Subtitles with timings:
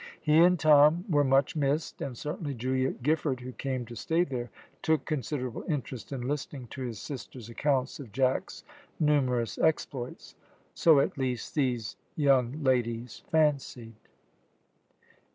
[0.19, 4.49] He and Tom were much missed, and certainly Julia Giffard, who came to stay there,
[4.81, 8.63] took considerable interest in listening to his sisters' accounts of Jack's
[8.99, 10.33] numerous exploits
[10.73, 13.93] so at least these young ladies fancied.